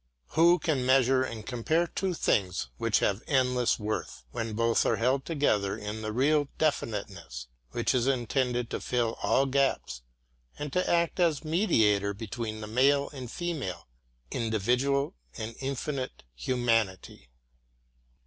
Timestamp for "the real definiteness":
6.01-7.45